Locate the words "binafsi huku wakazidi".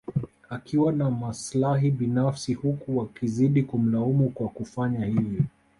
1.91-3.63